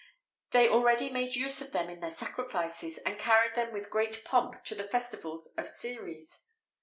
[0.49, 4.55] They already made use of them in their sacrifices, and carried them with great pomp
[4.71, 6.41] in the festivals of Ceres.